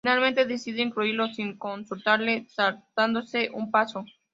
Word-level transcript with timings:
Finalmente 0.03 0.45
decide 0.47 0.81
incluirlo 0.81 1.27
sin 1.27 1.59
consultarle, 1.59 2.47
‘’Saltándose 2.49 3.51
un 3.53 3.69
Paso’’. 3.69 4.03